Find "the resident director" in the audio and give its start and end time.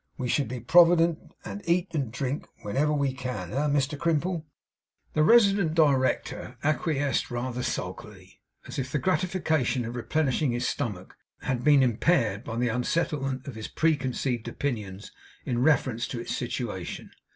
5.13-6.57